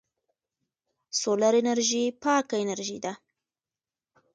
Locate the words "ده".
3.05-3.13